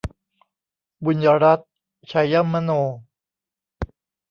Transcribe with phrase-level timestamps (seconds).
[1.03, 1.69] บุญรัตน์
[2.07, 2.71] ไชยมโน